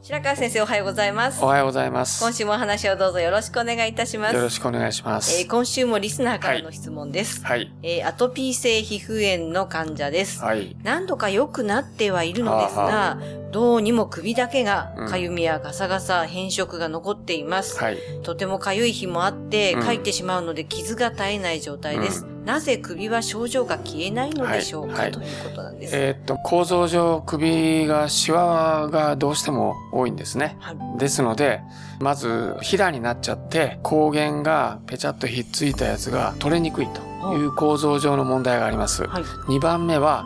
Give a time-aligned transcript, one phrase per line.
[0.00, 2.22] 白川先生おはようございますおはようございます。
[2.22, 5.40] 今週もお話をどうぞよろしくお願いいたしますよろしくお願いします。
[5.40, 7.70] えー今週もリスナーからの質問です、はい。
[7.82, 10.76] えーアトピー性皮膚炎の患者です、はい。
[10.84, 13.18] 何度か良くなってはいるのですが、
[13.50, 17.78] どうにも首だけがうんかゆみやガサガサ変色が残っています。
[17.78, 17.98] はい。
[18.22, 22.24] とてもかゆい日もあって、うんかいてしまうので傷が絶えない状態です。
[22.48, 25.94] なぜ首は症状が消えないのでしょうか、はいはいということなんです。
[25.94, 30.56] えーっと、構造上、首が、シワがどうしても多いんですね。
[30.58, 31.60] はいですので、
[32.00, 36.88] まず、ひだになっちゃって、抗原がぺちゃっとひっついたやつが取れにくい
[37.20, 39.06] という構造上の問題があります。
[39.06, 39.22] はい。
[39.22, 40.24] 2番目は、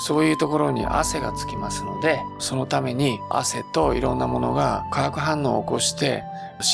[0.00, 6.24] そういうところに汗がつきますので、そのために汗といろんなものが化学反応を起こして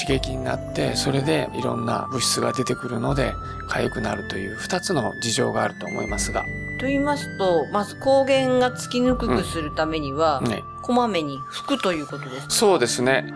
[0.00, 3.32] 刺激になって、それでいろんな物質が出てくるので
[3.68, 6.44] 痒くなるという2つの事情があると思いますが、
[6.78, 12.46] と言いますと、まず抗原がつきにくくするためには、ね、こまめに拭くということです。
[12.50, 13.32] そうですね。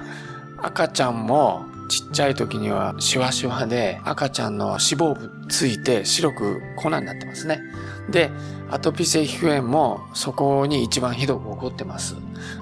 [0.62, 7.60] 赤ちゃんもちっちゃい時にはシワシワで赤ちゃんの脂肪分ついて白く粉になってますね。
[8.10, 8.30] で、
[8.70, 12.16] アトピー性皮膚炎もそこに一番ひどく起こってます。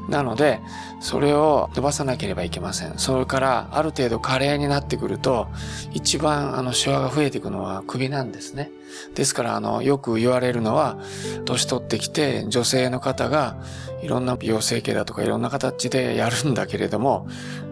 [0.08, 0.60] なので、
[1.00, 2.98] それを伸ばさなければいけません。
[2.98, 5.48] それから、ある程度加齢になってくると、
[5.92, 8.70] 一番あのシワが増えていくのは首なんですね。
[9.14, 10.98] ですから、あの、よく言われるのは、
[11.44, 13.58] 年取ってきて女性の方が
[14.02, 17.28] いろんな美容整形だとかいろんな形でやるんだけれども、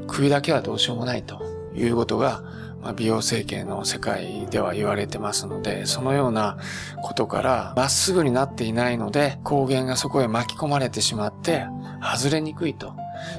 [0.06, 1.42] 首だけはどうしようもないと
[1.75, 2.42] いうことが、
[2.86, 6.56] ま、美容整形の世界では言われてますので、そのような
[7.02, 11.66] ことからまっすぐになっていないので、抗原がそこへ巻き込まれてしまって、
[12.00, 12.94] 外れにくいと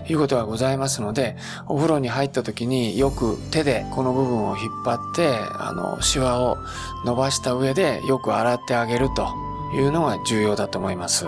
[0.09, 1.37] いうことがございますので、
[1.67, 6.57] お風呂に入った時によく手でこの部分を引っ張って、あの、シワを
[7.05, 9.33] 伸ばした上でよく洗ってあげると
[9.75, 11.25] いうのが重要だと思います。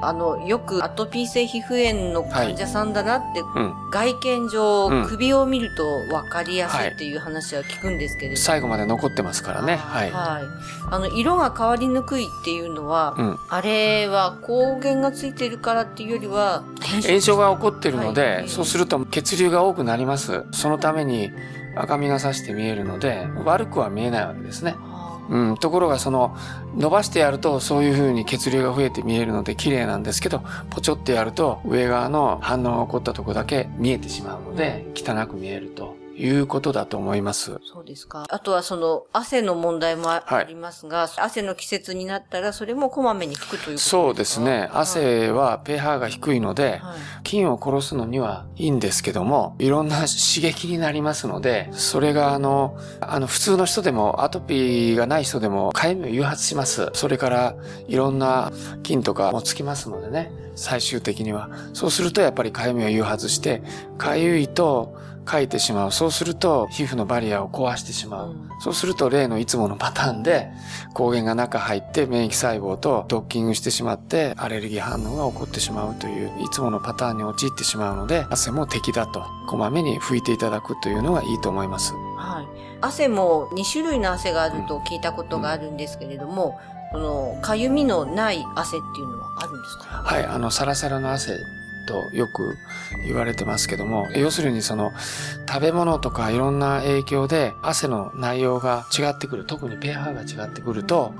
[0.00, 3.90] あの、よくアトピー性皮膚炎の患者さんだなって、うん。
[3.90, 8.36] 外見上、うん首を見ると分かりやすいっていう話は聞くんですけれども。
[8.38, 9.76] 最後まで残ってますからね。
[9.76, 10.10] はい。
[10.10, 10.42] はい。
[10.90, 13.38] あの、色が変わりにくいっていうのは、うん。
[13.48, 16.62] あれは抗原がついてるからっていうよりは、
[17.06, 20.44] 炎症が起こってるので、はいそうすると血流が多くなります。
[20.52, 21.32] そのために
[21.74, 24.76] 赤みがさして見えるので、悪くは見えないわけですね。
[25.30, 26.36] うん、ところがその
[26.76, 36.01] 伸ばしてやるとそういう風に血流が増えて見えるので綺麗なんですけどポチョってやると上側の反応が起こったとこだけ見えてしまうので汚く見えると。
[36.22, 37.58] いうことだと思います。
[37.64, 38.24] そうですか。
[38.28, 43.90] あとはその汗の問題もありますが、汗の季節になったらそれもこまめに拭くということですか？
[43.90, 44.70] そうですね。
[44.72, 56.90] 汗は pH が低いので、はい菌を殺すのにはいいんですけども、いろんな刺激になりますので、それがあの、あの普通の人でもアトピーがない人でも痒みを誘発します。
[56.92, 57.54] それから
[57.88, 61.48] いろんな菌とかもつきますのでね、最終的には。
[61.72, 63.62] そうするとやっぱり痒みを誘発して、
[63.98, 64.94] 痒いと
[65.24, 65.92] かいてしまう。
[65.92, 68.30] そうすると皮膚のバリアを壊してしまう。
[68.30, 70.52] うんそうすると例のいつものパターンで
[70.94, 81.92] 抗原が中入って免疫細胞とドッキングしてしまってアレルギー反応が起こってしまうといういつものパターンに陥ってしまうので汗も敵だとこまめに拭いていただくというのがいいと思います。
[82.16, 82.46] はい。
[82.80, 86.60] 汗も2種類の汗があると聞いたことがあるんですけれども、
[86.92, 89.84] その、かゆみのない汗っていうのはあるんですか？
[90.04, 91.36] はい、あのサラサラの汗
[91.82, 92.56] とよく
[93.06, 94.92] 言われてますけども要するにその
[95.48, 101.14] 食べ物とかいろんな影響で汗の内容が違ってくる特に pH が違ってくると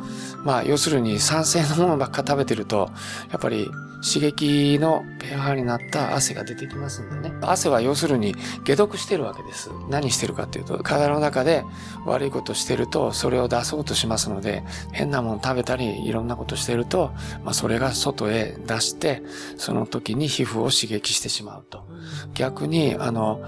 [0.44, 2.90] まあ要するに酸性のものばっか食べてると
[3.30, 3.70] やっぱり
[4.02, 8.34] 刺激の pH になった汗が出てきますんでね汗は要するに
[8.66, 11.64] 解毒してるわけです何してるかっていうと体の中で
[12.04, 17.12] 悪いことしてるとそれを出そうとしますので変なもの食べたりいろんなことしてると、
[17.44, 19.22] まあ、それが外へ出して
[19.56, 21.92] その時に皮膚を刺激してしまうと。
[22.34, 23.42] 逆に、あの、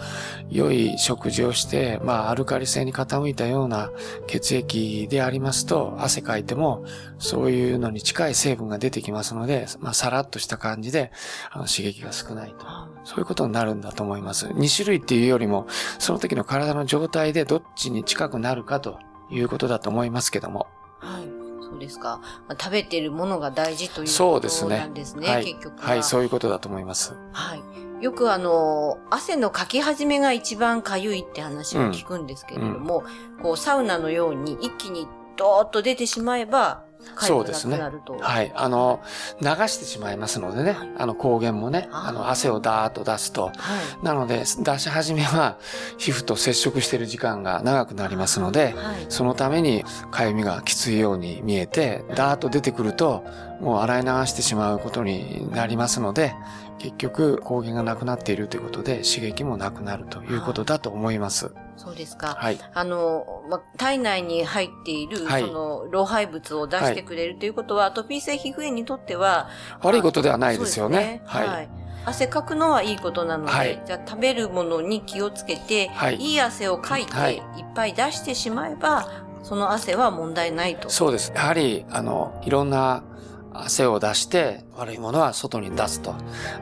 [0.51, 3.91] 良い食事をして、まあ、アルカリ性に傾いたような
[4.27, 6.85] 血液でありますと、汗かいても、
[7.19, 11.11] そういうのに近い成分が出てきますので、まあ、さらっとしした感じで、
[11.51, 12.67] あの刺激が少ないと。
[13.05, 14.47] そういうことになるんだと思います。
[14.47, 15.67] 2種類っていうよりも、
[15.99, 18.99] その時の体の状態でどっちに近くなるかと
[19.31, 20.69] いうことだと思いますけども。
[21.01, 21.25] はい。
[21.63, 22.21] そうですか。
[22.49, 24.79] まあ、食べてるものが大事というそうことですね。
[24.79, 25.91] なんですね、はい結局は。
[25.91, 27.15] はい、そういうことだと思います。
[27.33, 27.63] はい。
[28.01, 33.05] よくあの、汗のかき始めが一番かゆいって話を聞くんですけれども、
[33.43, 36.84] こう、サウナのように一気にドーッと出てしまいば、
[37.17, 37.79] そうですね。
[38.21, 38.53] はい。
[38.55, 39.01] あの、
[39.41, 43.47] 流してしまいますのでね、あの、抗原もね、あの、汗をダーッと出すと。
[43.47, 44.05] はい。
[44.05, 45.57] なので、出し始めは、
[45.99, 49.07] 皮膚と接触している時間が長くなりますので、はい。
[49.09, 53.25] そのために、かゆみがきついように見えて、ダーッと出てくると、
[53.61, 56.35] もう洗い流してしまうことになりますので、
[56.79, 61.53] 結局、抗原がなくなっているということで、刺激もなくなるということだと思います。
[61.77, 62.37] そうですか。
[62.39, 62.59] はい。
[62.73, 69.49] あの、ま、体内に入っている、はいその、老廃物を出してくれるということは、アトピー性皮膚炎にとっては、
[69.83, 71.23] 悪いことではないですよね。
[71.27, 71.69] そうですはい。
[72.07, 77.43] 汗かくのはいいことなので、はいじゃあ食べるものに気をつけて、はいい、い汗をかいて、はいい、っ
[77.75, 79.09] ぱい出してしまえば、
[79.43, 80.91] その汗は問題ないと。
[80.91, 81.33] そうです。
[81.35, 83.03] やはり、あの、いろんな
[83.53, 86.15] 汗を出して悪いものは外に出すと。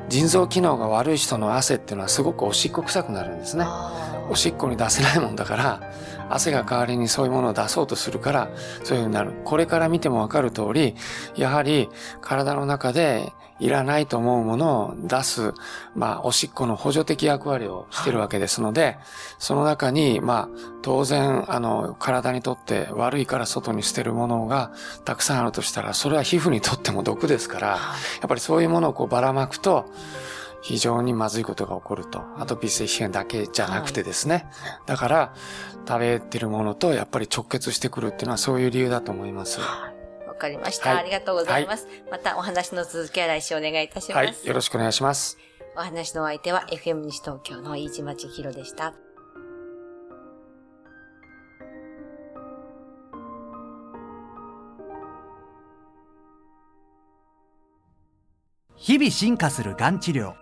[0.08, 3.64] 腎臓機能が悪い人の汗っていうのはすごくおしっこ臭くなるんですね。
[4.30, 5.92] おしっこに出せないもんだから、
[6.30, 8.48] 汗が代わりにそういうものを出そうとするから、
[8.84, 9.32] そういうふうになる。
[9.44, 10.94] これから見てもわかる通り、
[11.36, 11.88] やはり
[12.20, 13.32] 体の中で
[13.62, 15.52] いらないと思うものを出す、
[15.94, 18.98] まあ、おしっこの補助的役割をしてるわけですので、
[19.38, 24.72] その中に、まあ、当然、あの、体にとって悪いから外に捨てるものが
[25.04, 27.76] たくさんあるとしたら、それは皮膚にとっても毒ですから、や
[28.26, 29.86] っぱりそういうものをこうばらまくと、
[30.62, 32.22] 非常にまずいことが起こると。
[32.38, 34.46] アトピー性皮膚炎だけじゃなくてですね。
[34.86, 35.34] だから、
[35.86, 39.60] 食べてるものとやっぱり直結してくるっていうのはそういう理由だと思います。
[39.60, 39.92] は
[40.28, 41.88] わかりました、はいありがとうございます。
[42.10, 44.44] またお話の続きは来週お願いいたします。
[44.44, 44.48] い。
[44.48, 45.36] よろしくお願いします。
[45.76, 48.94] お話のお相手は FM 西東京の飯島千尋でした。
[58.76, 60.41] 日々進化するがん治療